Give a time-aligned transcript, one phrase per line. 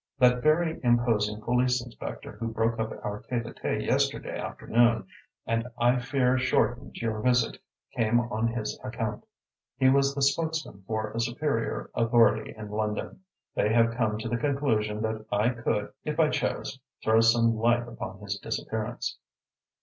[0.17, 5.05] That very imposing police inspector who broke up our tête a tête yesterday afternoon
[5.45, 7.59] and I fear shortened your visit
[7.95, 9.23] came on his account.
[9.77, 13.19] He was the spokesman for a superior authority in London.
[13.53, 17.87] They have come to the conclusion that I could, if I chose, throw some light
[17.87, 19.19] upon his disappearance."